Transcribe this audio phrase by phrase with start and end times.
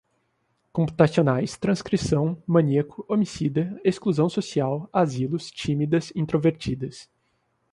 [0.73, 7.07] computacionais, transcrição, maníaco, homicida, exclusão social, asilos, tímidas, introvertidas